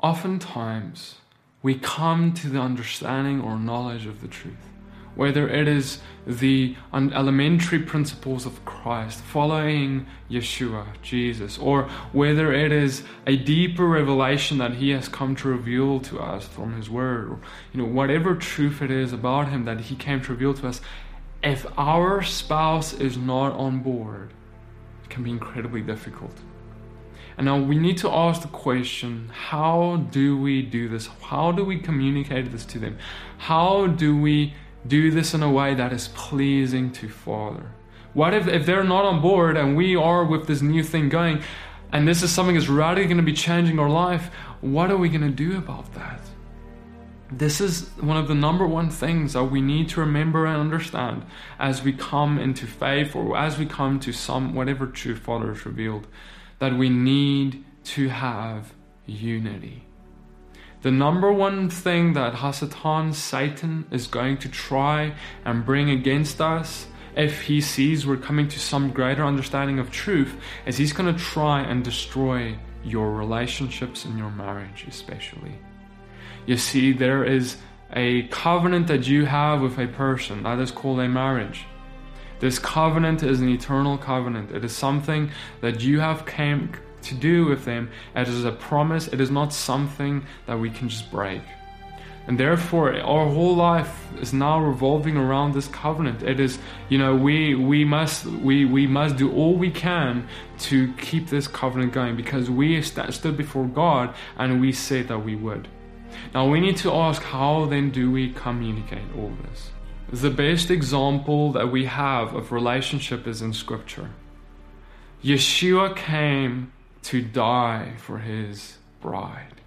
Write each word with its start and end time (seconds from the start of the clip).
Oftentimes, 0.00 1.16
we 1.62 1.74
come 1.74 2.32
to 2.34 2.48
the 2.48 2.60
understanding 2.60 3.40
or 3.40 3.58
knowledge 3.58 4.06
of 4.06 4.20
the 4.20 4.28
truth 4.28 4.68
whether 5.18 5.48
it 5.48 5.66
is 5.66 5.98
the 6.28 6.76
elementary 6.92 7.80
principles 7.80 8.46
of 8.46 8.64
Christ, 8.64 9.20
following 9.20 10.06
Yeshua, 10.30 10.86
Jesus, 11.02 11.58
or 11.58 11.88
whether 12.12 12.52
it 12.52 12.70
is 12.70 13.02
a 13.26 13.36
deeper 13.36 13.84
revelation 13.84 14.58
that 14.58 14.74
He 14.74 14.90
has 14.90 15.08
come 15.08 15.34
to 15.34 15.48
reveal 15.48 15.98
to 16.02 16.20
us 16.20 16.46
from 16.46 16.76
His 16.76 16.88
Word, 16.88 17.30
or 17.30 17.40
you 17.72 17.82
know, 17.82 17.88
whatever 17.88 18.36
truth 18.36 18.80
it 18.80 18.92
is 18.92 19.12
about 19.12 19.48
Him 19.48 19.64
that 19.64 19.80
He 19.80 19.96
came 19.96 20.20
to 20.22 20.32
reveal 20.32 20.54
to 20.54 20.68
us, 20.68 20.80
if 21.42 21.66
our 21.76 22.22
spouse 22.22 22.92
is 22.92 23.18
not 23.18 23.52
on 23.54 23.80
board, 23.80 24.32
it 25.02 25.10
can 25.10 25.24
be 25.24 25.30
incredibly 25.30 25.80
difficult. 25.80 26.36
And 27.36 27.44
now 27.44 27.58
we 27.58 27.78
need 27.78 27.98
to 27.98 28.10
ask 28.10 28.42
the 28.42 28.48
question 28.48 29.30
how 29.32 30.06
do 30.10 30.36
we 30.36 30.62
do 30.62 30.88
this? 30.88 31.08
How 31.22 31.52
do 31.52 31.64
we 31.64 31.78
communicate 31.78 32.50
this 32.50 32.64
to 32.66 32.78
them? 32.78 32.98
How 33.38 33.86
do 33.86 34.16
we 34.16 34.54
do 34.86 35.10
this 35.10 35.34
in 35.34 35.42
a 35.42 35.50
way 35.50 35.74
that 35.74 35.92
is 35.92 36.08
pleasing 36.08 36.90
to 36.92 37.08
Father? 37.08 37.70
What 38.14 38.34
if, 38.34 38.48
if 38.48 38.66
they're 38.66 38.84
not 38.84 39.04
on 39.04 39.20
board 39.20 39.56
and 39.56 39.76
we 39.76 39.94
are 39.94 40.24
with 40.24 40.46
this 40.46 40.62
new 40.62 40.82
thing 40.82 41.08
going, 41.08 41.42
and 41.92 42.08
this 42.08 42.22
is 42.22 42.32
something 42.32 42.54
that's 42.54 42.68
radically 42.68 43.06
going 43.06 43.18
to 43.18 43.22
be 43.22 43.32
changing 43.32 43.78
our 43.78 43.90
life? 43.90 44.30
What 44.60 44.90
are 44.90 44.96
we 44.96 45.08
going 45.08 45.22
to 45.22 45.30
do 45.30 45.56
about 45.56 45.94
that? 45.94 46.20
This 47.30 47.60
is 47.60 47.90
one 48.00 48.16
of 48.16 48.26
the 48.26 48.34
number 48.34 48.66
one 48.66 48.88
things 48.88 49.34
that 49.34 49.44
we 49.44 49.60
need 49.60 49.90
to 49.90 50.00
remember 50.00 50.46
and 50.46 50.56
understand 50.56 51.24
as 51.58 51.82
we 51.82 51.92
come 51.92 52.38
into 52.38 52.66
faith 52.66 53.14
or 53.14 53.36
as 53.36 53.58
we 53.58 53.66
come 53.66 54.00
to 54.00 54.12
some 54.12 54.54
whatever 54.54 54.86
true 54.86 55.14
Father 55.14 55.48
has 55.48 55.66
revealed, 55.66 56.06
that 56.58 56.76
we 56.76 56.88
need 56.88 57.64
to 57.84 58.08
have 58.08 58.74
unity. 59.06 59.84
The 60.82 60.90
number 60.92 61.32
one 61.32 61.70
thing 61.70 62.12
that 62.12 62.34
Hasatan, 62.34 63.14
Satan, 63.14 63.86
is 63.90 64.06
going 64.06 64.38
to 64.38 64.48
try 64.48 65.14
and 65.44 65.64
bring 65.64 65.90
against 65.90 66.40
us 66.40 66.86
if 67.16 67.42
he 67.42 67.60
sees 67.60 68.06
we're 68.06 68.16
coming 68.16 68.46
to 68.46 68.60
some 68.60 68.92
greater 68.92 69.24
understanding 69.24 69.80
of 69.80 69.90
truth 69.90 70.36
is 70.66 70.76
he's 70.76 70.92
going 70.92 71.12
to 71.12 71.20
try 71.20 71.60
and 71.60 71.82
destroy 71.82 72.56
your 72.84 73.10
relationships 73.10 74.04
and 74.04 74.16
your 74.16 74.30
marriage, 74.30 74.86
especially. 74.88 75.58
You 76.46 76.56
see, 76.56 76.92
there 76.92 77.24
is 77.24 77.56
a 77.92 78.22
covenant 78.28 78.86
that 78.86 79.08
you 79.08 79.24
have 79.24 79.60
with 79.60 79.78
a 79.78 79.88
person 79.88 80.44
that 80.44 80.60
is 80.60 80.70
called 80.70 81.00
a 81.00 81.08
marriage. 81.08 81.66
This 82.40 82.58
covenant 82.58 83.22
is 83.22 83.40
an 83.40 83.48
eternal 83.48 83.98
covenant. 83.98 84.52
It 84.52 84.64
is 84.64 84.74
something 84.74 85.30
that 85.60 85.80
you 85.80 86.00
have 86.00 86.24
came 86.24 86.72
to 87.02 87.14
do 87.14 87.46
with 87.46 87.64
them. 87.64 87.90
It 88.14 88.28
is 88.28 88.44
a 88.44 88.52
promise, 88.52 89.08
it 89.08 89.20
is 89.20 89.30
not 89.30 89.52
something 89.52 90.24
that 90.46 90.58
we 90.58 90.70
can 90.70 90.88
just 90.88 91.10
break. 91.10 91.42
And 92.28 92.38
therefore, 92.38 92.94
our 92.94 93.26
whole 93.26 93.56
life 93.56 94.06
is 94.20 94.34
now 94.34 94.60
revolving 94.60 95.16
around 95.16 95.54
this 95.54 95.66
covenant. 95.68 96.22
It 96.22 96.38
is, 96.38 96.58
you 96.90 96.98
know, 96.98 97.16
we 97.16 97.54
we 97.54 97.86
must 97.86 98.26
we 98.26 98.66
we 98.66 98.86
must 98.86 99.16
do 99.16 99.32
all 99.32 99.56
we 99.56 99.70
can 99.70 100.28
to 100.58 100.92
keep 100.98 101.28
this 101.28 101.48
covenant 101.48 101.94
going 101.94 102.16
because 102.16 102.50
we 102.50 102.82
st- 102.82 103.14
stood 103.14 103.38
before 103.38 103.64
God 103.64 104.14
and 104.36 104.60
we 104.60 104.72
said 104.72 105.08
that 105.08 105.24
we 105.24 105.36
would. 105.36 105.68
Now 106.34 106.46
we 106.46 106.60
need 106.60 106.76
to 106.78 106.92
ask, 106.92 107.22
how 107.22 107.64
then 107.64 107.90
do 107.90 108.10
we 108.10 108.32
communicate 108.34 109.08
all 109.16 109.32
this? 109.44 109.70
The 110.10 110.30
best 110.30 110.70
example 110.70 111.52
that 111.52 111.70
we 111.70 111.84
have 111.84 112.34
of 112.34 112.50
relationship 112.50 113.26
is 113.26 113.42
in 113.42 113.52
Scripture. 113.52 114.10
Yeshua 115.22 115.94
came 115.94 116.72
to 117.02 117.20
die 117.20 117.92
for 117.98 118.18
his 118.18 118.78
bride. 119.02 119.60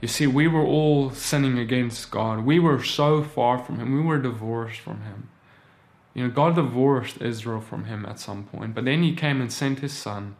You 0.00 0.06
see, 0.06 0.28
we 0.28 0.46
were 0.46 0.64
all 0.64 1.10
sinning 1.10 1.58
against 1.58 2.12
God. 2.12 2.44
We 2.44 2.60
were 2.60 2.82
so 2.84 3.24
far 3.24 3.58
from 3.58 3.80
him. 3.80 3.92
We 3.92 4.02
were 4.02 4.18
divorced 4.18 4.78
from 4.78 5.00
him. 5.00 5.30
You 6.14 6.24
know, 6.24 6.30
God 6.30 6.54
divorced 6.54 7.20
Israel 7.20 7.60
from 7.60 7.86
him 7.86 8.06
at 8.06 8.20
some 8.20 8.44
point, 8.44 8.72
but 8.74 8.84
then 8.84 9.02
he 9.02 9.16
came 9.16 9.40
and 9.40 9.52
sent 9.52 9.80
his 9.80 9.92
son 9.92 10.36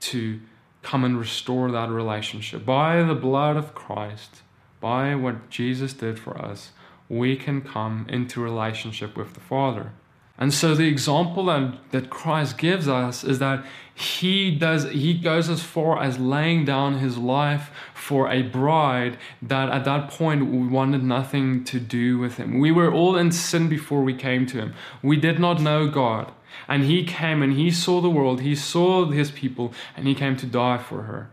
to 0.00 0.40
come 0.82 1.04
and 1.04 1.18
restore 1.18 1.70
that 1.72 1.90
relationship. 1.90 2.64
By 2.64 3.02
the 3.02 3.14
blood 3.14 3.56
of 3.56 3.74
Christ, 3.74 4.42
by 4.80 5.16
what 5.16 5.50
Jesus 5.50 5.92
did 5.92 6.18
for 6.18 6.40
us, 6.40 6.70
we 7.12 7.36
can 7.36 7.60
come 7.60 8.06
into 8.08 8.40
relationship 8.40 9.18
with 9.18 9.34
the 9.34 9.40
Father. 9.40 9.92
And 10.38 10.52
so 10.52 10.74
the 10.74 10.88
example 10.88 11.44
that, 11.44 11.78
that 11.90 12.08
Christ 12.08 12.56
gives 12.56 12.88
us 12.88 13.22
is 13.22 13.38
that 13.38 13.64
he 13.94 14.50
does 14.50 14.84
he 14.88 15.12
goes 15.12 15.50
as 15.50 15.62
far 15.62 16.02
as 16.02 16.18
laying 16.18 16.64
down 16.64 17.00
his 17.00 17.18
life 17.18 17.70
for 17.92 18.30
a 18.30 18.40
bride 18.40 19.18
that 19.42 19.68
at 19.68 19.84
that 19.84 20.08
point 20.08 20.46
we 20.46 20.66
wanted 20.66 21.04
nothing 21.04 21.64
to 21.64 21.78
do 21.78 22.18
with 22.18 22.38
him. 22.38 22.58
We 22.58 22.72
were 22.72 22.90
all 22.90 23.14
in 23.18 23.30
sin 23.30 23.68
before 23.68 24.02
we 24.02 24.14
came 24.14 24.46
to 24.46 24.56
him. 24.56 24.74
We 25.02 25.18
did 25.18 25.38
not 25.38 25.60
know 25.60 25.88
God. 25.88 26.32
And 26.66 26.84
he 26.84 27.04
came 27.04 27.42
and 27.42 27.52
he 27.52 27.70
saw 27.70 28.00
the 28.00 28.10
world, 28.10 28.40
he 28.40 28.54
saw 28.54 29.04
his 29.06 29.30
people, 29.30 29.74
and 29.96 30.06
he 30.06 30.14
came 30.14 30.36
to 30.38 30.46
die 30.46 30.78
for 30.78 31.02
her. 31.02 31.30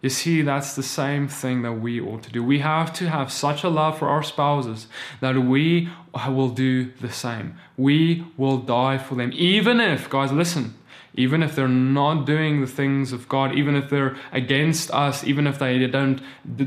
You 0.00 0.10
see, 0.10 0.42
that's 0.42 0.76
the 0.76 0.82
same 0.82 1.26
thing 1.26 1.62
that 1.62 1.72
we 1.72 2.00
ought 2.00 2.22
to 2.22 2.30
do. 2.30 2.44
We 2.44 2.60
have 2.60 2.92
to 2.94 3.08
have 3.08 3.32
such 3.32 3.64
a 3.64 3.68
love 3.68 3.98
for 3.98 4.08
our 4.08 4.22
spouses 4.22 4.86
that 5.20 5.36
we 5.36 5.88
will 6.28 6.50
do 6.50 6.92
the 7.00 7.10
same. 7.10 7.56
We 7.76 8.24
will 8.36 8.58
die 8.58 8.98
for 8.98 9.16
them. 9.16 9.32
Even 9.34 9.80
if, 9.80 10.08
guys, 10.08 10.30
listen, 10.30 10.74
even 11.14 11.42
if 11.42 11.56
they're 11.56 11.66
not 11.66 12.26
doing 12.26 12.60
the 12.60 12.66
things 12.68 13.12
of 13.12 13.28
God, 13.28 13.56
even 13.56 13.74
if 13.74 13.90
they're 13.90 14.16
against 14.30 14.92
us, 14.92 15.24
even 15.24 15.48
if 15.48 15.58
they 15.58 15.84
don't, 15.88 16.20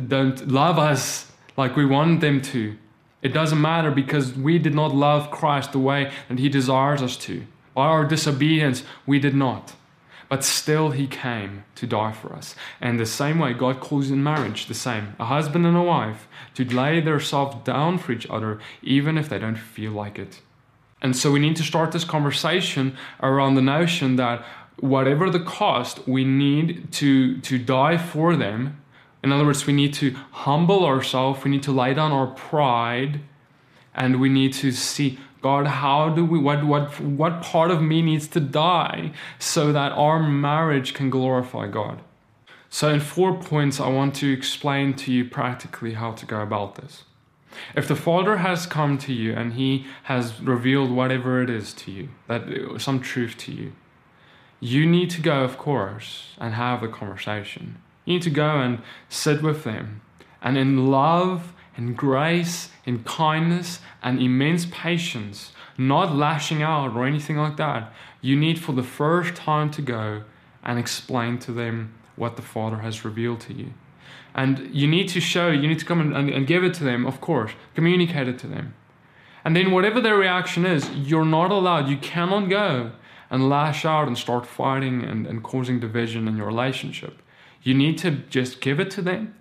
don't 0.09 0.47
love 0.49 0.77
us 0.77 1.31
like 1.55 1.77
we 1.77 1.85
want 1.85 2.19
them 2.19 2.41
to, 2.41 2.75
it 3.21 3.29
doesn't 3.29 3.61
matter 3.61 3.91
because 3.91 4.33
we 4.33 4.59
did 4.59 4.75
not 4.75 4.93
love 4.93 5.31
Christ 5.31 5.71
the 5.71 5.79
way 5.79 6.11
that 6.27 6.37
He 6.37 6.49
desires 6.49 7.01
us 7.01 7.15
to. 7.17 7.45
By 7.73 7.85
our 7.85 8.03
disobedience, 8.03 8.83
we 9.05 9.19
did 9.19 9.35
not. 9.35 9.73
But 10.31 10.45
still, 10.45 10.91
he 10.91 11.07
came 11.07 11.65
to 11.75 11.85
die 11.85 12.13
for 12.13 12.33
us. 12.33 12.55
And 12.79 12.97
the 12.97 13.05
same 13.05 13.37
way, 13.37 13.51
God 13.51 13.81
calls 13.81 14.09
in 14.09 14.23
marriage 14.23 14.67
the 14.67 14.73
same 14.73 15.13
a 15.19 15.25
husband 15.25 15.65
and 15.65 15.75
a 15.75 15.81
wife 15.81 16.29
to 16.53 16.63
lay 16.63 17.01
themselves 17.01 17.57
down 17.65 17.97
for 17.97 18.13
each 18.13 18.25
other, 18.29 18.57
even 18.81 19.17
if 19.17 19.27
they 19.27 19.39
don't 19.39 19.57
feel 19.57 19.91
like 19.91 20.17
it. 20.17 20.39
And 21.01 21.17
so 21.17 21.33
we 21.33 21.41
need 21.41 21.57
to 21.57 21.63
start 21.63 21.91
this 21.91 22.05
conversation 22.05 22.95
around 23.21 23.55
the 23.55 23.61
notion 23.61 24.15
that 24.15 24.45
whatever 24.79 25.29
the 25.29 25.41
cost, 25.41 26.07
we 26.07 26.23
need 26.23 26.93
to, 26.93 27.41
to 27.41 27.57
die 27.57 27.97
for 27.97 28.37
them. 28.37 28.81
In 29.21 29.33
other 29.33 29.43
words, 29.43 29.67
we 29.67 29.73
need 29.73 29.93
to 29.95 30.15
humble 30.31 30.85
ourselves, 30.85 31.43
we 31.43 31.51
need 31.51 31.63
to 31.63 31.73
lay 31.73 31.93
down 31.93 32.13
our 32.13 32.27
pride, 32.27 33.19
and 33.93 34.21
we 34.21 34.29
need 34.29 34.53
to 34.53 34.71
see 34.71 35.19
God, 35.41 35.65
how 35.67 36.09
do 36.09 36.23
we, 36.23 36.37
what, 36.37 36.63
what, 36.65 36.99
what 36.99 37.41
part 37.41 37.71
of 37.71 37.81
me 37.81 38.01
needs 38.01 38.27
to 38.29 38.39
die 38.39 39.11
so 39.39 39.71
that 39.71 39.91
our 39.93 40.21
marriage 40.21 40.93
can 40.93 41.09
glorify 41.09 41.67
God? 41.67 42.01
So, 42.69 42.89
in 42.89 42.99
four 42.99 43.37
points, 43.37 43.79
I 43.79 43.89
want 43.89 44.15
to 44.15 44.31
explain 44.31 44.93
to 44.93 45.11
you 45.11 45.25
practically 45.25 45.93
how 45.93 46.11
to 46.13 46.25
go 46.25 46.41
about 46.41 46.75
this. 46.75 47.03
If 47.75 47.87
the 47.87 47.97
Father 47.97 48.37
has 48.37 48.65
come 48.65 48.97
to 48.99 49.13
you 49.13 49.33
and 49.33 49.53
He 49.53 49.85
has 50.03 50.39
revealed 50.41 50.89
whatever 50.91 51.41
it 51.41 51.49
is 51.49 51.73
to 51.73 51.91
you, 51.91 52.09
that 52.27 52.43
some 52.77 53.01
truth 53.01 53.35
to 53.39 53.51
you, 53.51 53.73
you 54.61 54.85
need 54.85 55.09
to 55.09 55.21
go, 55.21 55.43
of 55.43 55.57
course, 55.57 56.35
and 56.39 56.53
have 56.53 56.81
the 56.81 56.87
conversation. 56.87 57.81
You 58.05 58.13
need 58.13 58.21
to 58.23 58.29
go 58.29 58.59
and 58.59 58.79
sit 59.09 59.41
with 59.41 59.63
them 59.63 60.01
and 60.41 60.57
in 60.57 60.89
love 60.89 61.53
and 61.77 61.95
grace, 61.95 62.69
and 62.85 63.05
kindness 63.05 63.79
and 64.03 64.21
immense 64.21 64.65
patience, 64.71 65.51
not 65.77 66.15
lashing 66.15 66.61
out 66.61 66.95
or 66.95 67.05
anything 67.05 67.37
like 67.37 67.57
that. 67.57 67.93
You 68.21 68.35
need 68.35 68.59
for 68.59 68.73
the 68.73 68.83
first 68.83 69.35
time 69.35 69.71
to 69.71 69.81
go 69.81 70.23
and 70.63 70.77
explain 70.77 71.39
to 71.39 71.51
them 71.51 71.93
what 72.15 72.35
the 72.35 72.41
Father 72.41 72.77
has 72.77 73.05
revealed 73.05 73.39
to 73.41 73.53
you. 73.53 73.73
And 74.33 74.69
you 74.73 74.87
need 74.87 75.09
to 75.09 75.19
show, 75.19 75.49
you 75.49 75.67
need 75.67 75.79
to 75.79 75.85
come 75.85 75.99
and, 75.99 76.15
and, 76.15 76.29
and 76.29 76.47
give 76.47 76.63
it 76.63 76.73
to 76.75 76.83
them, 76.83 77.05
of 77.05 77.19
course, 77.19 77.51
communicate 77.75 78.27
it 78.27 78.39
to 78.39 78.47
them. 78.47 78.73
And 79.43 79.55
then, 79.55 79.71
whatever 79.71 79.99
their 79.99 80.15
reaction 80.15 80.65
is, 80.65 80.89
you're 80.91 81.25
not 81.25 81.51
allowed, 81.51 81.89
you 81.89 81.97
cannot 81.97 82.47
go 82.47 82.91
and 83.31 83.49
lash 83.49 83.85
out 83.85 84.07
and 84.07 84.17
start 84.17 84.45
fighting 84.45 85.03
and, 85.03 85.25
and 85.25 85.41
causing 85.41 85.79
division 85.79 86.27
in 86.27 86.37
your 86.37 86.45
relationship. 86.45 87.21
You 87.63 87.73
need 87.73 87.97
to 87.99 88.11
just 88.11 88.61
give 88.61 88.79
it 88.79 88.91
to 88.91 89.01
them 89.01 89.33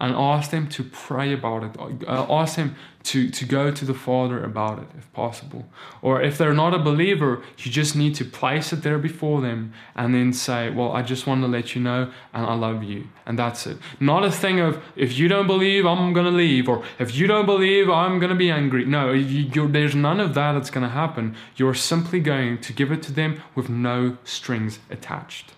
and 0.00 0.14
ask 0.14 0.50
them 0.50 0.66
to 0.66 0.82
pray 0.82 1.32
about 1.32 1.62
it. 1.62 2.08
Uh, 2.08 2.26
ask 2.30 2.56
them 2.56 2.74
to, 3.02 3.28
to 3.30 3.44
go 3.44 3.70
to 3.70 3.84
the 3.84 3.94
Father 3.94 4.42
about 4.42 4.78
it 4.78 4.88
if 4.96 5.12
possible. 5.12 5.66
Or 6.00 6.22
if 6.22 6.38
they're 6.38 6.54
not 6.54 6.74
a 6.74 6.78
believer, 6.78 7.42
you 7.58 7.70
just 7.70 7.94
need 7.94 8.14
to 8.16 8.24
place 8.24 8.72
it 8.72 8.82
there 8.82 8.98
before 8.98 9.42
them 9.42 9.74
and 9.94 10.14
then 10.14 10.32
say, 10.32 10.70
Well, 10.70 10.92
I 10.92 11.02
just 11.02 11.26
want 11.26 11.42
to 11.42 11.48
let 11.48 11.74
you 11.74 11.82
know 11.82 12.10
and 12.32 12.46
I 12.46 12.54
love 12.54 12.82
you. 12.82 13.08
And 13.26 13.38
that's 13.38 13.66
it. 13.66 13.76
Not 14.00 14.24
a 14.24 14.30
thing 14.30 14.58
of, 14.58 14.82
if 14.96 15.18
you 15.18 15.28
don't 15.28 15.46
believe, 15.46 15.84
I'm 15.86 16.14
going 16.14 16.26
to 16.26 16.32
leave. 16.32 16.68
Or 16.68 16.82
if 16.98 17.14
you 17.14 17.26
don't 17.26 17.46
believe, 17.46 17.90
I'm 17.90 18.18
going 18.18 18.30
to 18.30 18.36
be 18.36 18.50
angry. 18.50 18.86
No, 18.86 19.12
you, 19.12 19.68
there's 19.68 19.94
none 19.94 20.18
of 20.18 20.34
that 20.34 20.52
that's 20.52 20.70
going 20.70 20.84
to 20.84 20.92
happen. 20.92 21.36
You're 21.56 21.74
simply 21.74 22.20
going 22.20 22.58
to 22.62 22.72
give 22.72 22.90
it 22.90 23.02
to 23.04 23.12
them 23.12 23.42
with 23.54 23.68
no 23.68 24.16
strings 24.24 24.78
attached. 24.90 25.52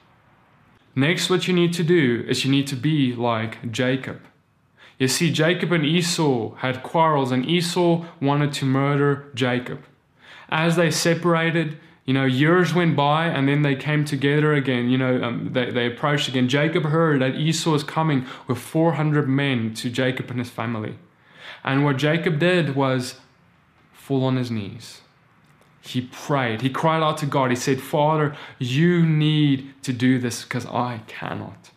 Next, 0.94 1.30
what 1.30 1.48
you 1.48 1.54
need 1.54 1.72
to 1.74 1.84
do 1.84 2.24
is 2.28 2.44
you 2.44 2.50
need 2.50 2.66
to 2.66 2.76
be 2.76 3.14
like 3.14 3.72
Jacob. 3.72 4.20
You 5.02 5.08
see, 5.08 5.32
Jacob 5.32 5.72
and 5.72 5.84
Esau 5.84 6.54
had 6.58 6.84
quarrels, 6.84 7.32
and 7.32 7.44
Esau 7.44 8.04
wanted 8.20 8.52
to 8.52 8.64
murder 8.64 9.32
Jacob. 9.34 9.84
As 10.48 10.76
they 10.76 10.92
separated, 10.92 11.76
you 12.04 12.14
know, 12.14 12.24
years 12.24 12.72
went 12.72 12.94
by 12.94 13.26
and 13.26 13.48
then 13.48 13.62
they 13.62 13.74
came 13.74 14.04
together 14.04 14.52
again. 14.52 14.90
You 14.90 14.98
know, 14.98 15.20
um, 15.20 15.52
they, 15.54 15.72
they 15.72 15.86
approached 15.88 16.28
again. 16.28 16.48
Jacob 16.48 16.84
heard 16.84 17.20
that 17.20 17.34
Esau 17.34 17.72
was 17.72 17.82
coming 17.82 18.26
with 18.46 18.58
400 18.58 19.28
men 19.28 19.74
to 19.74 19.90
Jacob 19.90 20.30
and 20.30 20.38
his 20.38 20.50
family. 20.50 20.94
And 21.64 21.84
what 21.84 21.96
Jacob 21.96 22.38
did 22.38 22.76
was 22.76 23.16
fall 23.92 24.22
on 24.22 24.36
his 24.36 24.52
knees. 24.52 25.00
He 25.80 26.02
prayed. 26.02 26.60
He 26.60 26.70
cried 26.70 27.02
out 27.02 27.16
to 27.18 27.26
God. 27.26 27.50
He 27.50 27.56
said, 27.56 27.80
Father, 27.80 28.36
you 28.60 29.04
need 29.04 29.74
to 29.82 29.92
do 29.92 30.20
this 30.20 30.44
because 30.44 30.66
I 30.66 31.00
cannot. 31.08 31.70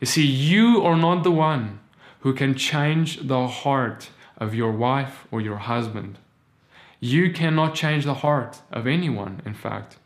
You 0.00 0.06
see, 0.06 0.24
you 0.24 0.84
are 0.84 0.96
not 0.96 1.24
the 1.24 1.32
one 1.32 1.80
who 2.26 2.34
can 2.34 2.56
change 2.56 3.28
the 3.28 3.46
heart 3.46 4.10
of 4.36 4.52
your 4.52 4.72
wife 4.72 5.28
or 5.30 5.40
your 5.40 5.58
husband. 5.58 6.18
You 6.98 7.30
cannot 7.30 7.76
change 7.76 8.04
the 8.04 8.14
heart 8.14 8.62
of 8.72 8.84
anyone, 8.84 9.40
in 9.46 9.54
fact. 9.54 9.98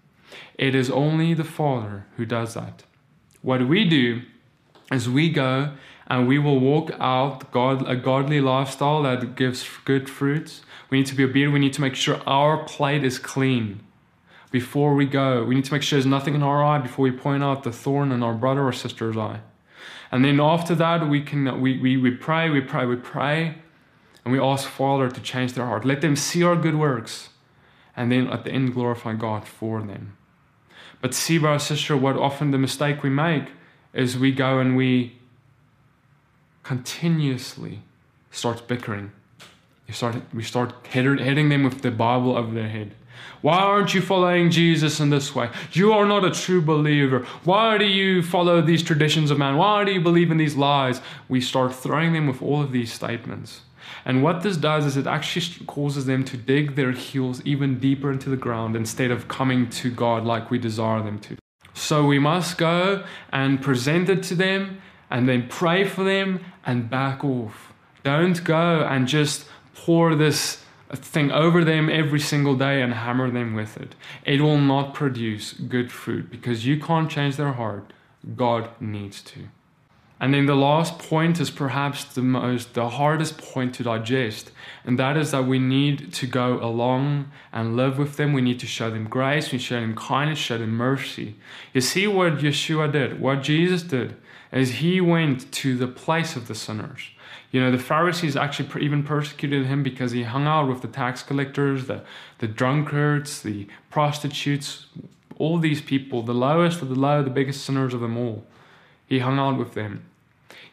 It 0.58 0.74
is 0.74 0.90
only 0.90 1.32
the 1.32 1.44
Father 1.44 2.04
who 2.18 2.26
does 2.26 2.52
that. 2.52 2.82
What 3.40 3.66
we 3.66 3.88
do 3.88 4.20
is 4.92 5.08
we 5.08 5.30
go 5.30 5.72
and 6.08 6.28
we 6.28 6.38
will 6.38 6.60
walk 6.60 6.90
out 7.00 7.50
God, 7.52 7.88
a 7.88 7.96
godly 7.96 8.42
lifestyle 8.42 9.02
that 9.04 9.34
gives 9.34 9.66
good 9.86 10.10
fruits. 10.10 10.60
We 10.90 10.98
need 10.98 11.06
to 11.06 11.14
be 11.14 11.24
obedient. 11.24 11.54
We 11.54 11.58
need 11.58 11.72
to 11.72 11.80
make 11.80 11.94
sure 11.94 12.20
our 12.26 12.64
plate 12.64 13.02
is 13.02 13.18
clean 13.18 13.80
before 14.50 14.94
we 14.94 15.06
go. 15.06 15.42
We 15.44 15.54
need 15.54 15.64
to 15.64 15.72
make 15.72 15.82
sure 15.82 15.96
there's 15.96 16.04
nothing 16.04 16.34
in 16.34 16.42
our 16.42 16.62
eye 16.62 16.80
before 16.80 17.02
we 17.02 17.12
point 17.12 17.42
out 17.42 17.62
the 17.62 17.72
thorn 17.72 18.12
in 18.12 18.22
our 18.22 18.34
brother 18.34 18.62
or 18.62 18.74
sister's 18.74 19.16
eye. 19.16 19.40
And 20.12 20.24
then 20.24 20.40
after 20.40 20.74
that, 20.74 21.08
we 21.08 21.20
can 21.20 21.60
we, 21.60 21.78
we, 21.78 21.96
we 21.96 22.10
pray, 22.10 22.50
we 22.50 22.60
pray, 22.60 22.84
we 22.86 22.96
pray, 22.96 23.54
and 24.24 24.32
we 24.32 24.40
ask 24.40 24.68
Father 24.68 25.08
to 25.08 25.20
change 25.20 25.52
their 25.52 25.66
heart. 25.66 25.84
Let 25.84 26.00
them 26.00 26.16
see 26.16 26.42
our 26.42 26.56
good 26.56 26.74
works, 26.74 27.30
and 27.96 28.10
then 28.10 28.26
at 28.26 28.44
the 28.44 28.50
end 28.50 28.74
glorify 28.74 29.14
God 29.14 29.46
for 29.46 29.80
them. 29.82 30.16
But 31.00 31.14
see, 31.14 31.38
brother, 31.38 31.58
sister, 31.58 31.96
what 31.96 32.16
often 32.16 32.50
the 32.50 32.58
mistake 32.58 33.02
we 33.02 33.10
make 33.10 33.44
is 33.92 34.18
we 34.18 34.32
go 34.32 34.58
and 34.58 34.76
we 34.76 35.16
continuously 36.62 37.82
start 38.30 38.68
bickering. 38.68 39.12
You 39.88 39.94
start, 39.94 40.16
we 40.32 40.42
start 40.42 40.86
hitting 40.86 41.48
them 41.48 41.64
with 41.64 41.82
the 41.82 41.90
Bible 41.90 42.36
over 42.36 42.54
their 42.54 42.68
head. 42.68 42.94
Why 43.42 43.58
aren't 43.58 43.94
you 43.94 44.02
following 44.02 44.50
Jesus 44.50 45.00
in 45.00 45.10
this 45.10 45.34
way? 45.34 45.50
You 45.72 45.92
are 45.92 46.04
not 46.04 46.24
a 46.24 46.30
true 46.30 46.60
believer. 46.60 47.26
Why 47.44 47.78
do 47.78 47.86
you 47.86 48.22
follow 48.22 48.60
these 48.60 48.82
traditions 48.82 49.30
of 49.30 49.38
man? 49.38 49.56
Why 49.56 49.84
do 49.84 49.92
you 49.92 50.00
believe 50.00 50.30
in 50.30 50.36
these 50.36 50.56
lies? 50.56 51.00
We 51.28 51.40
start 51.40 51.74
throwing 51.74 52.12
them 52.12 52.26
with 52.26 52.42
all 52.42 52.62
of 52.62 52.72
these 52.72 52.92
statements. 52.92 53.62
And 54.04 54.22
what 54.22 54.42
this 54.42 54.56
does 54.56 54.84
is 54.84 54.96
it 54.96 55.06
actually 55.06 55.64
causes 55.66 56.06
them 56.06 56.24
to 56.24 56.36
dig 56.36 56.74
their 56.74 56.92
heels 56.92 57.42
even 57.44 57.78
deeper 57.78 58.12
into 58.12 58.30
the 58.30 58.36
ground 58.36 58.76
instead 58.76 59.10
of 59.10 59.28
coming 59.28 59.68
to 59.70 59.90
God 59.90 60.24
like 60.24 60.50
we 60.50 60.58
desire 60.58 61.02
them 61.02 61.18
to. 61.20 61.36
So 61.74 62.06
we 62.06 62.18
must 62.18 62.58
go 62.58 63.04
and 63.32 63.60
present 63.60 64.08
it 64.08 64.22
to 64.24 64.34
them 64.34 64.80
and 65.10 65.28
then 65.28 65.48
pray 65.48 65.84
for 65.84 66.04
them 66.04 66.44
and 66.64 66.90
back 66.90 67.24
off. 67.24 67.72
Don't 68.04 68.42
go 68.44 68.84
and 68.84 69.06
just 69.06 69.46
pour 69.74 70.14
this 70.14 70.64
thing 70.96 71.30
over 71.30 71.64
them 71.64 71.88
every 71.88 72.20
single 72.20 72.56
day 72.56 72.82
and 72.82 72.92
hammer 72.94 73.30
them 73.30 73.54
with 73.54 73.76
it. 73.76 73.94
It 74.24 74.40
will 74.40 74.58
not 74.58 74.94
produce 74.94 75.52
good 75.52 75.92
fruit 75.92 76.30
because 76.30 76.66
you 76.66 76.80
can't 76.80 77.10
change 77.10 77.36
their 77.36 77.52
heart. 77.52 77.92
God 78.36 78.70
needs 78.80 79.22
to. 79.22 79.48
And 80.20 80.34
then 80.34 80.44
the 80.44 80.54
last 80.54 80.98
point 80.98 81.40
is 81.40 81.50
perhaps 81.50 82.04
the 82.04 82.20
most 82.20 82.74
the 82.74 82.90
hardest 82.90 83.38
point 83.38 83.74
to 83.76 83.82
digest, 83.82 84.50
and 84.84 84.98
that 84.98 85.16
is 85.16 85.30
that 85.30 85.46
we 85.46 85.58
need 85.58 86.12
to 86.12 86.26
go 86.26 86.62
along 86.62 87.30
and 87.54 87.74
live 87.74 87.96
with 87.96 88.16
them. 88.16 88.34
We 88.34 88.42
need 88.42 88.60
to 88.60 88.66
show 88.66 88.90
them 88.90 89.08
grace, 89.08 89.50
we 89.50 89.58
show 89.58 89.80
them 89.80 89.94
kindness, 89.94 90.38
show 90.38 90.58
them 90.58 90.72
mercy. 90.72 91.36
You 91.72 91.80
see 91.80 92.06
what 92.06 92.38
Yeshua 92.38 92.92
did, 92.92 93.18
what 93.18 93.42
Jesus 93.42 93.82
did, 93.82 94.14
is 94.52 94.74
he 94.74 95.00
went 95.00 95.50
to 95.52 95.74
the 95.76 95.88
place 95.88 96.36
of 96.36 96.48
the 96.48 96.54
sinners. 96.54 97.00
You 97.50 97.60
know, 97.62 97.70
the 97.70 97.78
Pharisees 97.78 98.36
actually 98.36 98.84
even 98.84 99.02
persecuted 99.02 99.66
him 99.66 99.82
because 99.82 100.12
he 100.12 100.24
hung 100.24 100.46
out 100.46 100.68
with 100.68 100.82
the 100.82 100.88
tax 100.88 101.22
collectors, 101.22 101.86
the, 101.86 102.04
the 102.38 102.46
drunkards, 102.46 103.42
the 103.42 103.66
prostitutes, 103.90 104.86
all 105.38 105.58
these 105.58 105.80
people, 105.80 106.22
the 106.22 106.34
lowest 106.34 106.82
of 106.82 106.90
the 106.90 106.94
low, 106.94 107.22
the 107.22 107.30
biggest 107.30 107.64
sinners 107.64 107.94
of 107.94 108.00
them 108.00 108.16
all. 108.16 108.44
He 109.06 109.18
hung 109.20 109.38
out 109.38 109.58
with 109.58 109.74
them. 109.74 110.04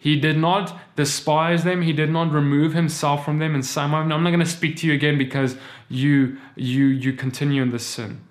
He 0.08 0.16
did 0.16 0.38
not 0.38 0.80
despise 0.96 1.66
them. 1.66 1.82
He 1.82 1.92
did 1.92 2.10
not 2.10 2.32
remove 2.32 2.74
himself 2.74 3.26
from 3.26 3.40
them 3.40 3.54
and 3.54 3.66
say, 3.66 3.82
I'm 3.82 4.08
not 4.08 4.24
going 4.24 4.40
to 4.40 4.46
speak 4.46 4.78
to 4.78 4.88
you 4.88 4.94
again 4.94 5.18
because 5.18 5.58
you, 5.90 6.38
you, 6.56 6.86
you 6.86 7.12
continue 7.12 7.62
in 7.62 7.72
this 7.72 7.86
sin. 7.86 8.22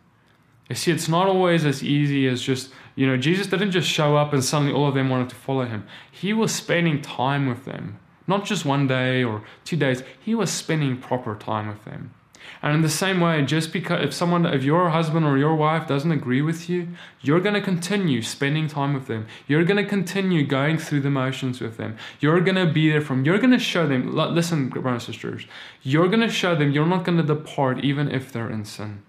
You 0.71 0.75
see, 0.75 0.91
it's 0.91 1.07
not 1.07 1.27
always 1.27 1.67
as 1.67 1.85
easy 1.85 2.29
as 2.29 2.41
just, 2.41 2.73
you 2.95 3.07
know, 3.07 3.19
Jesus 3.19 3.47
didn't 3.49 3.73
just 3.73 3.91
show 3.91 4.17
up 4.17 4.33
and 4.33 4.43
suddenly 4.43 4.73
all 4.73 4.89
of 4.89 4.95
them 4.95 5.11
wanted 5.11 5.29
to 5.29 5.35
follow 5.35 5.67
him. 5.67 5.87
He 6.11 6.33
was 6.33 6.51
spending 6.51 7.03
time 7.03 7.47
with 7.47 7.67
them. 7.67 7.99
Not 8.27 8.47
just 8.47 8.65
one 8.65 8.87
day 8.87 9.23
or 9.23 9.43
two 9.67 9.77
days, 9.77 10.03
he 10.19 10.35
was 10.35 10.51
spending 10.51 10.97
proper 10.97 11.35
time 11.35 11.69
with 11.69 11.85
them. 11.85 12.15
And 12.63 12.75
in 12.75 12.83
the 12.83 12.89
same 12.89 13.21
way, 13.21 13.43
just 13.43 13.73
because 13.73 14.05
if 14.05 14.15
someone, 14.15 14.47
if 14.47 14.63
your 14.63 14.91
husband 14.91 15.25
or 15.25 15.39
your 15.39 15.55
wife 15.55 15.87
doesn't 15.87 16.11
agree 16.11 16.43
with 16.43 16.69
you, 16.69 16.89
you're 17.21 17.41
going 17.41 17.55
to 17.55 17.61
continue 17.61 18.23
spending 18.23 18.69
time 18.69 18.95
with 18.95 19.07
them. 19.07 19.27
You're 19.47 19.65
going 19.65 19.83
to 19.83 19.89
continue 19.89 20.47
going 20.47 20.79
through 20.79 21.01
the 21.01 21.11
motions 21.11 21.61
with 21.61 21.77
them. 21.77 21.97
You're 22.21 22.41
going 22.41 22.57
to 22.57 22.73
be 22.73 22.91
there 22.91 23.01
from, 23.01 23.25
you're 23.25 23.39
going 23.39 23.51
to 23.51 23.59
show 23.59 23.87
them, 23.87 24.15
listen, 24.15 24.69
brothers 24.69 25.07
and 25.07 25.15
sisters, 25.15 25.47
you're 25.83 26.09
going 26.09 26.21
to 26.21 26.31
show 26.31 26.55
them 26.55 26.73
you're 26.73 26.87
not 26.87 27.05
going 27.05 27.19
to 27.19 27.25
depart 27.25 27.85
even 27.85 28.11
if 28.11 28.33
they're 28.33 28.51
in 28.51 28.65
sin. 28.65 29.03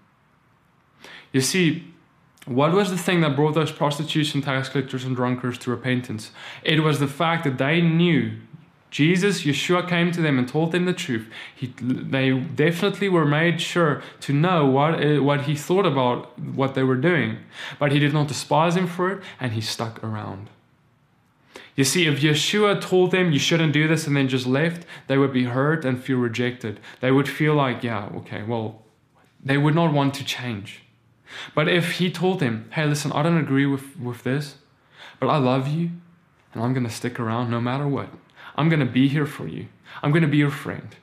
You 1.32 1.40
see, 1.40 1.92
what 2.46 2.72
was 2.72 2.90
the 2.90 2.96
thing 2.96 3.20
that 3.20 3.36
brought 3.36 3.54
those 3.54 3.70
prostitutes 3.70 4.34
and 4.34 4.42
tax 4.42 4.70
collectors 4.70 5.04
and 5.04 5.14
drunkards 5.14 5.58
to 5.58 5.70
repentance? 5.70 6.30
It 6.62 6.80
was 6.80 6.98
the 6.98 7.06
fact 7.06 7.44
that 7.44 7.58
they 7.58 7.82
knew 7.82 8.38
Jesus, 8.90 9.42
Yeshua 9.42 9.86
came 9.86 10.12
to 10.12 10.22
them 10.22 10.38
and 10.38 10.48
told 10.48 10.72
them 10.72 10.86
the 10.86 10.94
truth. 10.94 11.28
He, 11.54 11.74
they 11.78 12.32
definitely 12.32 13.08
were 13.08 13.26
made 13.26 13.60
sure 13.60 14.02
to 14.20 14.32
know 14.32 14.64
what, 14.66 15.04
uh, 15.04 15.22
what 15.22 15.42
he 15.42 15.54
thought 15.54 15.84
about 15.84 16.38
what 16.38 16.74
they 16.74 16.82
were 16.82 16.96
doing. 16.96 17.38
But 17.78 17.92
he 17.92 17.98
did 17.98 18.14
not 18.14 18.28
despise 18.28 18.74
them 18.74 18.86
for 18.86 19.12
it, 19.12 19.22
and 19.38 19.52
he 19.52 19.60
stuck 19.60 20.02
around. 20.02 20.48
You 21.76 21.84
see, 21.84 22.06
if 22.06 22.20
Yeshua 22.20 22.80
told 22.80 23.10
them 23.10 23.30
you 23.30 23.38
shouldn't 23.38 23.72
do 23.72 23.86
this 23.86 24.06
and 24.06 24.16
then 24.16 24.26
just 24.26 24.46
left, 24.46 24.86
they 25.06 25.18
would 25.18 25.32
be 25.32 25.44
hurt 25.44 25.84
and 25.84 26.02
feel 26.02 26.18
rejected. 26.18 26.80
They 27.00 27.12
would 27.12 27.28
feel 27.28 27.54
like, 27.54 27.84
yeah, 27.84 28.08
okay, 28.16 28.42
well, 28.42 28.82
they 29.44 29.58
would 29.58 29.74
not 29.74 29.92
want 29.92 30.14
to 30.14 30.24
change. 30.24 30.82
But 31.54 31.68
if 31.68 31.92
he 31.92 32.10
told 32.10 32.40
them, 32.40 32.70
hey, 32.72 32.86
listen, 32.86 33.12
I 33.12 33.22
don't 33.22 33.38
agree 33.38 33.66
with, 33.66 33.98
with 34.00 34.24
this, 34.24 34.56
but 35.20 35.28
I 35.28 35.36
love 35.36 35.68
you, 35.68 35.90
and 36.54 36.62
I'm 36.62 36.72
going 36.72 36.86
to 36.86 36.92
stick 36.92 37.20
around 37.20 37.50
no 37.50 37.60
matter 37.60 37.86
what 37.86 38.08
I'm 38.58 38.68
going 38.68 38.80
to 38.80 38.92
be 39.00 39.06
here 39.06 39.24
for 39.24 39.46
you. 39.46 39.68
I'm 40.02 40.10
going 40.10 40.22
to 40.22 40.28
be 40.28 40.36
your 40.36 40.50
friend. 40.50 40.96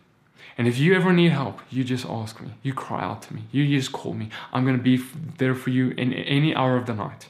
And 0.57 0.67
if 0.67 0.77
you 0.77 0.93
ever 0.93 1.13
need 1.13 1.31
help, 1.31 1.61
you 1.69 1.85
just 1.85 2.05
ask 2.05 2.41
me. 2.41 2.51
You 2.63 2.73
cry 2.73 3.01
out 3.01 3.21
to 3.23 3.33
me. 3.33 3.43
You 3.51 3.65
just 3.65 3.93
call 3.93 4.13
me. 4.13 4.29
I'm 4.51 4.65
going 4.65 4.77
to 4.77 4.83
be 4.83 5.01
there 5.37 5.55
for 5.55 5.69
you 5.69 5.91
in 5.91 6.11
any 6.13 6.53
hour 6.53 6.75
of 6.75 6.85
the 6.85 6.93
night. 6.93 7.29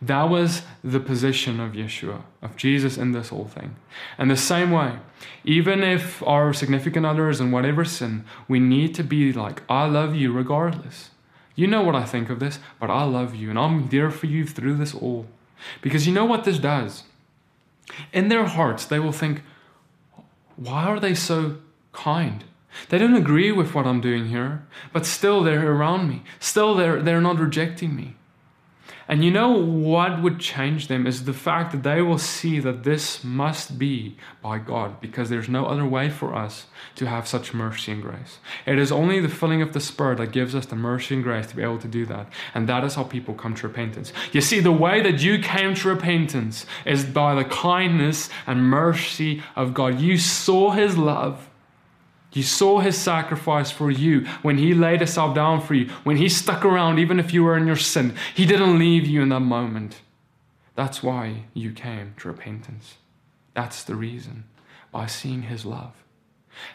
That 0.00 0.30
was 0.30 0.62
the 0.84 1.00
position 1.00 1.58
of 1.58 1.72
Yeshua, 1.72 2.22
of 2.40 2.56
Jesus 2.56 2.96
in 2.96 3.10
this 3.10 3.30
whole 3.30 3.46
thing. 3.46 3.74
And 4.16 4.30
the 4.30 4.36
same 4.36 4.70
way, 4.70 4.98
even 5.44 5.82
if 5.82 6.22
our 6.22 6.52
significant 6.52 7.04
other 7.04 7.28
is 7.28 7.40
in 7.40 7.50
whatever 7.50 7.84
sin, 7.84 8.24
we 8.48 8.60
need 8.60 8.94
to 8.94 9.02
be 9.02 9.32
like, 9.32 9.62
I 9.68 9.86
love 9.86 10.14
you 10.14 10.32
regardless. 10.32 11.10
You 11.56 11.66
know 11.66 11.82
what 11.82 11.96
I 11.96 12.04
think 12.04 12.30
of 12.30 12.38
this, 12.38 12.60
but 12.78 12.88
I 12.88 13.02
love 13.02 13.34
you 13.34 13.50
and 13.50 13.58
I'm 13.58 13.88
there 13.88 14.10
for 14.12 14.26
you 14.26 14.46
through 14.46 14.76
this 14.76 14.94
all. 14.94 15.26
Because 15.82 16.06
you 16.06 16.14
know 16.14 16.24
what 16.24 16.44
this 16.44 16.58
does? 16.58 17.02
In 18.12 18.28
their 18.28 18.44
hearts, 18.44 18.84
they 18.84 18.98
will 18.98 19.12
think, 19.12 19.42
why 20.56 20.84
are 20.84 21.00
they 21.00 21.14
so 21.14 21.56
kind? 21.92 22.44
They 22.88 22.98
don't 22.98 23.16
agree 23.16 23.52
with 23.52 23.74
what 23.74 23.86
I'm 23.86 24.00
doing 24.00 24.26
here, 24.26 24.66
but 24.92 25.06
still 25.06 25.42
they're 25.42 25.72
around 25.72 26.08
me. 26.08 26.22
Still 26.38 26.74
they're, 26.74 27.02
they're 27.02 27.20
not 27.20 27.38
rejecting 27.38 27.96
me. 27.96 28.16
And 29.10 29.24
you 29.24 29.32
know 29.32 29.50
what 29.50 30.22
would 30.22 30.38
change 30.38 30.86
them 30.86 31.04
is 31.04 31.24
the 31.24 31.32
fact 31.32 31.72
that 31.72 31.82
they 31.82 32.00
will 32.00 32.16
see 32.16 32.60
that 32.60 32.84
this 32.84 33.24
must 33.24 33.76
be 33.76 34.16
by 34.40 34.58
God 34.60 35.00
because 35.00 35.28
there's 35.28 35.48
no 35.48 35.66
other 35.66 35.84
way 35.84 36.08
for 36.08 36.32
us 36.32 36.66
to 36.94 37.06
have 37.06 37.26
such 37.26 37.52
mercy 37.52 37.90
and 37.90 38.00
grace. 38.00 38.38
It 38.66 38.78
is 38.78 38.92
only 38.92 39.18
the 39.18 39.28
filling 39.28 39.62
of 39.62 39.72
the 39.72 39.80
Spirit 39.80 40.18
that 40.18 40.30
gives 40.30 40.54
us 40.54 40.66
the 40.66 40.76
mercy 40.76 41.16
and 41.16 41.24
grace 41.24 41.48
to 41.48 41.56
be 41.56 41.62
able 41.64 41.80
to 41.80 41.88
do 41.88 42.06
that. 42.06 42.32
And 42.54 42.68
that 42.68 42.84
is 42.84 42.94
how 42.94 43.02
people 43.02 43.34
come 43.34 43.56
to 43.56 43.66
repentance. 43.66 44.12
You 44.30 44.40
see, 44.40 44.60
the 44.60 44.70
way 44.70 45.02
that 45.02 45.20
you 45.20 45.40
came 45.40 45.74
to 45.74 45.88
repentance 45.88 46.64
is 46.86 47.04
by 47.04 47.34
the 47.34 47.44
kindness 47.44 48.30
and 48.46 48.62
mercy 48.62 49.42
of 49.56 49.74
God. 49.74 50.00
You 50.00 50.18
saw 50.18 50.70
His 50.70 50.96
love 50.96 51.49
you 52.32 52.42
saw 52.42 52.78
his 52.78 52.96
sacrifice 52.96 53.70
for 53.70 53.90
you 53.90 54.24
when 54.42 54.58
he 54.58 54.72
laid 54.72 55.00
himself 55.00 55.34
down 55.34 55.60
for 55.60 55.74
you, 55.74 55.88
when 56.04 56.16
he 56.16 56.28
stuck 56.28 56.64
around, 56.64 56.98
even 56.98 57.18
if 57.18 57.34
you 57.34 57.42
were 57.42 57.56
in 57.56 57.66
your 57.66 57.76
sin. 57.76 58.14
He 58.34 58.46
didn't 58.46 58.78
leave 58.78 59.06
you 59.06 59.22
in 59.22 59.30
that 59.30 59.40
moment. 59.40 60.00
That's 60.76 61.02
why 61.02 61.44
you 61.54 61.72
came 61.72 62.14
to 62.18 62.28
repentance. 62.28 62.96
That's 63.54 63.82
the 63.82 63.96
reason. 63.96 64.44
by 64.92 65.06
seeing 65.06 65.42
his 65.42 65.64
love. 65.64 65.92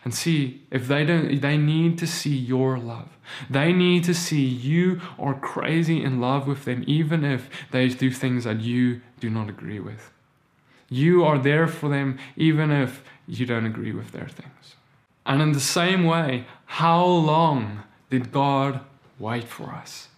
And 0.04 0.14
see, 0.14 0.64
if 0.72 0.88
they 0.88 1.06
don't, 1.06 1.42
they 1.42 1.58
need 1.58 1.98
to 2.00 2.08
see 2.08 2.36
your 2.36 2.78
love. 2.78 3.10
They 3.50 3.74
need 3.74 4.04
to 4.06 4.14
see 4.14 4.44
you 4.44 5.02
are 5.20 5.34
crazy 5.34 6.02
in 6.04 6.22
love 6.22 6.48
with 6.48 6.66
them, 6.66 6.84
even 6.88 7.24
if 7.24 7.50
they 7.72 7.90
do 7.90 8.10
things 8.10 8.46
that 8.46 8.62
you 8.62 9.02
do 9.20 9.30
not 9.30 9.50
agree 9.50 9.80
with. 9.80 10.12
You 10.90 11.24
are 11.26 11.38
there 11.38 11.68
for 11.68 11.90
them, 11.90 12.18
even 12.36 12.72
if 12.72 13.04
you 13.28 13.46
don't 13.46 13.66
agree 13.66 13.92
with 13.92 14.12
their 14.12 14.28
things. 14.28 14.76
And 15.26 15.42
in 15.42 15.52
the 15.54 15.60
same 15.60 16.04
way, 16.04 16.46
how 16.66 17.06
long 17.06 17.84
did 18.10 18.32
God 18.32 18.82
wait 19.18 19.46
for 19.46 19.72
us? 19.72 20.10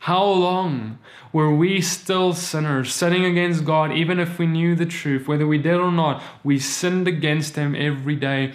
How 0.00 0.24
long 0.24 0.98
were 1.32 1.54
we 1.54 1.80
still 1.82 2.32
sinners, 2.32 2.92
sinning 2.92 3.24
against 3.24 3.64
God, 3.64 3.92
even 3.92 4.18
if 4.18 4.38
we 4.38 4.46
knew 4.46 4.74
the 4.74 4.86
truth, 4.86 5.28
whether 5.28 5.46
we 5.46 5.58
did 5.58 5.74
or 5.74 5.92
not? 5.92 6.22
We 6.42 6.58
sinned 6.58 7.06
against 7.06 7.56
Him 7.56 7.74
every 7.74 8.16
day, 8.16 8.54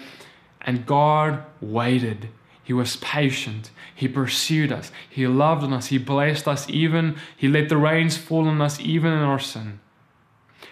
and 0.61 0.85
God 0.87 1.43
waited. 1.61 2.29
He 2.63 2.73
was 2.73 2.95
patient. 2.97 3.69
He 3.93 4.07
pursued 4.07 4.71
us. 4.71 4.91
He 5.07 5.27
loved 5.27 5.63
on 5.63 5.71
us. 5.71 5.87
He 5.87 5.99
blessed 5.99 6.47
us, 6.47 6.67
even 6.67 7.15
He 7.37 7.47
let 7.47 7.69
the 7.69 7.77
rains 7.77 8.17
fall 8.17 8.47
on 8.47 8.59
us, 8.59 8.79
even 8.79 9.13
in 9.13 9.19
our 9.19 9.39
sin. 9.39 9.79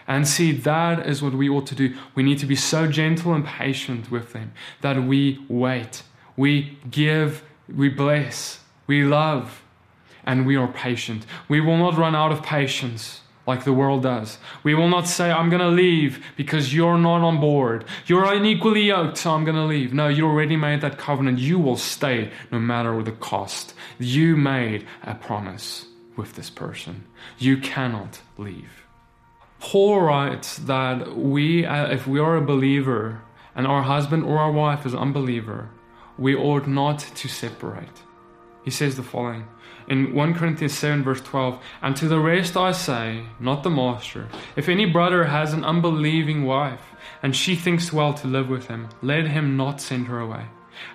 And 0.08 0.28
see, 0.28 0.52
that 0.52 1.08
is 1.08 1.22
what 1.22 1.34
we 1.34 1.50
ought 1.50 1.68
to 1.68 1.76
do. 1.76 1.96
We 2.16 2.24
need 2.24 2.40
to 2.40 2.46
be 2.46 2.56
so 2.56 2.88
gentle 2.88 3.34
and 3.34 3.46
patient 3.46 4.12
with 4.12 4.34
them 4.34 4.54
that 4.82 5.04
we 5.04 5.44
wait, 5.48 6.04
we 6.36 6.78
give, 6.90 7.44
we 7.74 7.90
bless, 7.90 8.60
we 8.88 9.04
love, 9.04 9.64
and 10.26 10.46
we 10.46 10.56
are 10.56 10.68
patient. 10.68 11.26
We 11.48 11.62
will 11.62 11.78
not 11.78 11.98
run 11.98 12.16
out 12.16 12.32
of 12.32 12.44
patience 12.44 13.22
like 13.46 13.66
the 13.66 13.74
world 13.74 14.04
does. 14.04 14.38
We 14.64 14.74
will 14.74 14.88
not 14.88 15.08
say, 15.08 15.30
I'm 15.32 15.50
going 15.50 15.62
to 15.62 15.68
leave 15.68 16.24
because 16.38 16.74
you're 16.74 16.98
not 16.98 17.22
on 17.22 17.40
board. 17.40 17.86
You're 18.06 18.26
unequally 18.26 18.84
yoked, 18.84 19.18
so 19.18 19.32
I'm 19.32 19.44
going 19.44 19.58
to 19.58 19.66
leave. 19.66 19.94
No, 19.94 20.08
you 20.08 20.26
already 20.26 20.56
made 20.56 20.82
that 20.82 20.98
covenant. 20.98 21.40
You 21.40 21.60
will 21.60 21.78
stay 21.78 22.32
no 22.52 22.60
matter 22.60 23.02
the 23.04 23.12
cost. 23.12 23.74
You 24.00 24.38
made 24.38 24.86
a 25.04 25.16
promise 25.16 25.88
with 26.16 26.36
this 26.36 26.50
person. 26.50 27.04
You 27.38 27.58
cannot 27.58 28.22
leave. 28.38 28.83
Paul 29.64 30.02
writes 30.02 30.58
that 30.58 31.16
we, 31.16 31.66
uh, 31.66 31.88
if 31.88 32.06
we 32.06 32.20
are 32.20 32.36
a 32.36 32.42
believer 32.42 33.22
and 33.56 33.66
our 33.66 33.82
husband 33.82 34.26
or 34.26 34.38
our 34.38 34.52
wife 34.52 34.86
is 34.86 34.94
unbeliever, 34.94 35.70
we 36.18 36.36
ought 36.36 36.68
not 36.68 37.00
to 37.00 37.30
separate. 37.30 38.04
He 38.66 38.72
says 38.72 38.98
the 38.98 39.04
following 39.04 39.48
in 39.88 40.14
1 40.14 40.34
Corinthians 40.34 40.78
7, 40.78 41.02
verse 41.02 41.22
12 41.22 41.64
And 41.82 41.96
to 41.96 42.10
the 42.10 42.20
rest 42.20 42.58
I 42.58 42.74
say, 42.74 43.24
not 43.40 43.64
the 43.64 43.70
master, 43.70 44.28
if 44.58 44.68
any 44.68 44.86
brother 44.86 45.24
has 45.24 45.54
an 45.54 45.64
unbelieving 45.64 46.44
wife, 46.44 46.84
and 47.24 47.34
she 47.34 47.56
thinks 47.56 47.94
well 47.94 48.14
to 48.16 48.28
live 48.28 48.50
with 48.50 48.68
him, 48.68 48.90
let 49.02 49.28
him 49.28 49.56
not 49.56 49.80
send 49.80 50.08
her 50.08 50.20
away. 50.20 50.46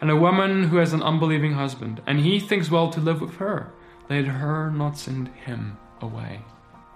And 0.03 0.11
a 0.11 0.17
woman 0.17 0.65
who 0.65 0.77
has 0.77 0.93
an 0.93 1.03
unbelieving 1.03 1.55
husband, 1.55 2.03
and 2.07 2.21
he 2.21 2.39
thinks 2.39 2.71
well 2.71 2.91
to 2.91 3.01
live 3.01 3.23
with 3.23 3.37
her, 3.37 3.73
let 4.11 4.27
her 4.27 4.71
not 4.71 4.99
send 4.99 5.29
him 5.29 5.79
away. 6.03 6.43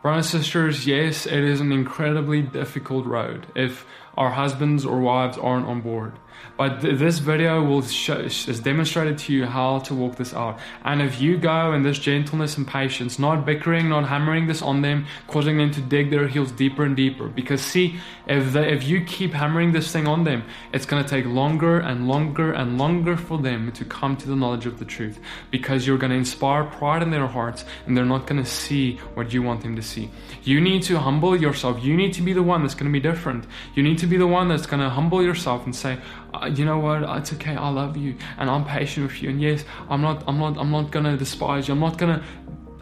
Brothers 0.02 0.34
and 0.34 0.42
sisters, 0.42 0.84
yes, 0.84 1.26
it 1.26 1.44
is 1.44 1.60
an 1.60 1.70
incredibly 1.70 2.42
difficult 2.42 3.06
road 3.06 3.46
if 3.54 3.86
our 4.16 4.32
husbands 4.32 4.84
or 4.84 4.98
wives 4.98 5.38
aren't 5.38 5.66
on 5.66 5.80
board. 5.80 6.14
But 6.56 6.80
th- 6.80 6.98
this 6.98 7.18
video 7.18 7.62
will 7.64 7.82
show, 7.82 8.18
is 8.18 8.60
demonstrated 8.60 9.18
to 9.18 9.32
you 9.32 9.46
how 9.46 9.80
to 9.80 9.94
walk 9.94 10.16
this 10.16 10.34
out. 10.34 10.58
And 10.84 11.00
if 11.00 11.20
you 11.20 11.38
go 11.38 11.72
in 11.72 11.82
this 11.82 11.98
gentleness 11.98 12.56
and 12.56 12.66
patience, 12.66 13.18
not 13.18 13.46
bickering, 13.46 13.88
not 13.88 14.08
hammering 14.08 14.46
this 14.46 14.62
on 14.62 14.82
them, 14.82 15.06
causing 15.28 15.56
them 15.56 15.70
to 15.72 15.80
dig 15.80 16.10
their 16.10 16.28
heels 16.28 16.52
deeper 16.52 16.84
and 16.84 16.94
deeper. 16.94 17.28
Because 17.28 17.62
see, 17.62 17.96
if 18.26 18.54
if 18.54 18.84
you 18.84 19.04
keep 19.04 19.32
hammering 19.32 19.72
this 19.72 19.90
thing 19.92 20.06
on 20.06 20.24
them, 20.24 20.44
it's 20.72 20.86
going 20.86 21.02
to 21.02 21.08
take 21.08 21.26
longer 21.26 21.80
and 21.80 22.06
longer 22.06 22.52
and 22.52 22.78
longer 22.78 23.16
for 23.16 23.38
them 23.38 23.72
to 23.72 23.84
come 23.84 24.16
to 24.16 24.28
the 24.28 24.36
knowledge 24.36 24.66
of 24.66 24.78
the 24.78 24.84
truth. 24.84 25.18
Because 25.50 25.86
you're 25.86 25.98
going 25.98 26.10
to 26.10 26.16
inspire 26.16 26.64
pride 26.64 27.02
in 27.02 27.10
their 27.10 27.26
hearts, 27.26 27.64
and 27.86 27.96
they're 27.96 28.04
not 28.04 28.26
going 28.26 28.42
to 28.42 28.48
see 28.48 28.96
what 29.14 29.32
you 29.32 29.42
want 29.42 29.62
them 29.62 29.74
to 29.76 29.82
see. 29.82 30.10
You 30.42 30.60
need 30.60 30.82
to 30.84 30.98
humble 30.98 31.34
yourself. 31.36 31.82
You 31.82 31.96
need 31.96 32.12
to 32.14 32.22
be 32.22 32.32
the 32.32 32.42
one 32.42 32.62
that's 32.62 32.74
going 32.74 32.92
to 32.92 32.92
be 32.92 33.00
different. 33.00 33.46
You 33.74 33.82
need 33.82 33.98
to 33.98 34.06
be 34.06 34.16
the 34.16 34.26
one 34.26 34.48
that's 34.48 34.66
going 34.66 34.80
to 34.80 34.90
humble 34.90 35.22
yourself 35.22 35.64
and 35.64 35.74
say, 35.74 35.98
uh, 36.34 36.46
you 36.46 36.64
know 36.64 36.78
what? 36.78 37.02
It's 37.18 37.32
okay. 37.34 37.54
I 37.54 37.68
love 37.68 37.96
you 37.96 38.16
and 38.38 38.48
i'm 38.50 38.64
patient 38.64 39.06
with 39.06 39.22
you. 39.22 39.30
And 39.30 39.40
yes 39.40 39.64
i'm 39.88 40.00
not 40.00 40.24
i'm 40.26 40.38
not 40.38 40.56
i'm 40.58 40.70
not 40.70 40.90
gonna 40.90 41.16
despise 41.16 41.68
you. 41.68 41.74
I'm 41.74 41.80
not 41.80 41.98
gonna 41.98 42.24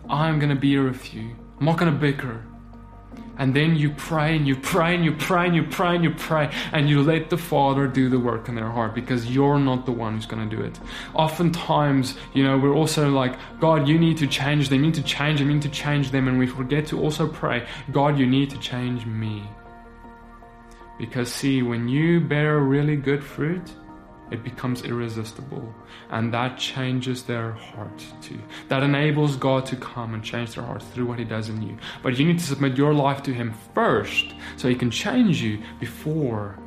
i'm 0.08 0.38
gonna 0.38 0.56
be 0.56 0.70
here 0.70 0.88
with 0.88 1.14
you. 1.14 1.36
I'm 1.58 1.66
not 1.66 1.78
gonna 1.78 1.92
bicker. 1.92 2.44
And 3.38 3.54
then 3.54 3.74
you 3.74 3.90
pray 3.92 4.36
and 4.36 4.46
you 4.46 4.54
pray 4.54 4.94
and 4.94 5.02
you 5.02 5.12
pray 5.12 5.46
and 5.46 5.54
you 5.56 5.62
pray 5.62 5.94
and 5.94 6.04
you 6.04 6.10
pray 6.10 6.50
and 6.72 6.90
you 6.90 7.02
let 7.02 7.30
the 7.30 7.38
father 7.38 7.86
do 7.86 8.10
the 8.10 8.18
work 8.18 8.50
in 8.50 8.54
their 8.54 8.68
heart 8.68 8.94
because 8.94 9.30
you're 9.30 9.58
not 9.58 9.86
the 9.86 9.92
one 9.92 10.14
who's 10.14 10.26
going 10.26 10.46
to 10.46 10.54
do 10.54 10.62
it. 10.62 10.78
Oftentimes 11.14 12.16
you 12.34 12.44
know 12.44 12.58
we're 12.58 12.74
also 12.74 13.08
like 13.10 13.38
god 13.58 13.88
you 13.88 13.98
need 13.98 14.18
to 14.18 14.26
change 14.26 14.68
them. 14.68 14.80
You 14.80 14.86
need 14.86 14.94
to 14.94 15.02
change 15.02 15.38
them. 15.38 15.48
You 15.48 15.54
need 15.54 15.62
to 15.62 15.70
change 15.70 16.10
them. 16.10 16.28
And 16.28 16.38
we 16.38 16.46
forget 16.46 16.86
to 16.88 17.00
also 17.00 17.26
pray 17.26 17.66
god 17.92 18.18
you 18.18 18.26
need 18.26 18.50
to 18.50 18.58
change 18.58 19.06
me 19.06 19.48
because, 21.00 21.32
see, 21.32 21.62
when 21.62 21.88
you 21.88 22.20
bear 22.20 22.58
really 22.58 22.94
good 22.94 23.24
fruit, 23.24 23.72
it 24.30 24.44
becomes 24.44 24.82
irresistible. 24.82 25.74
And 26.10 26.32
that 26.34 26.58
changes 26.58 27.22
their 27.22 27.52
heart 27.52 28.04
too. 28.20 28.38
That 28.68 28.82
enables 28.82 29.36
God 29.36 29.64
to 29.66 29.76
come 29.76 30.12
and 30.12 30.22
change 30.22 30.54
their 30.54 30.64
hearts 30.64 30.84
through 30.88 31.06
what 31.06 31.18
He 31.18 31.24
does 31.24 31.48
in 31.48 31.62
you. 31.62 31.78
But 32.02 32.18
you 32.18 32.26
need 32.26 32.38
to 32.38 32.44
submit 32.44 32.76
your 32.76 32.92
life 32.92 33.22
to 33.22 33.32
Him 33.32 33.54
first 33.74 34.34
so 34.58 34.68
He 34.68 34.74
can 34.74 34.90
change 34.90 35.40
you 35.42 35.62
before 35.80 36.58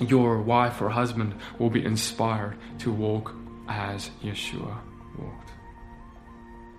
your 0.00 0.40
wife 0.40 0.80
or 0.80 0.88
husband 0.88 1.34
will 1.58 1.70
be 1.70 1.84
inspired 1.84 2.56
to 2.78 2.92
walk 2.92 3.34
as 3.68 4.10
Yeshua 4.22 4.78
walked. 5.18 5.50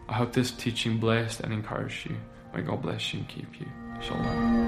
I 0.08 0.14
hope 0.14 0.32
this 0.32 0.52
teaching 0.52 1.00
blessed 1.00 1.42
and 1.42 1.52
encouraged 1.52 2.10
you. 2.10 2.16
May 2.56 2.62
God 2.62 2.82
bless 2.82 3.14
you 3.14 3.20
and 3.20 3.28
keep 3.28 3.60
you. 3.60 3.68
Shalom. 4.02 4.67